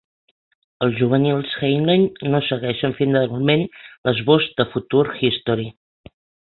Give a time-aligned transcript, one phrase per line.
[0.85, 2.07] Els juvenils Heinlein
[2.37, 3.69] no segueixen fidelment
[4.09, 5.73] l'esbós de "Future History".